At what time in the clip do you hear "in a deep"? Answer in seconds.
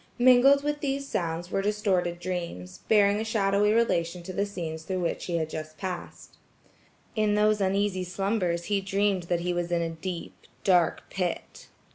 9.71-10.33